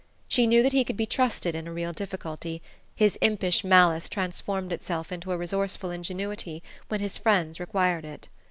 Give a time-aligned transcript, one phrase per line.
[0.27, 2.63] She knew that he could be trusted in a real difficulty;
[2.95, 8.27] his impish malice transformed itself into a resourceful ingenuity when his friends required it.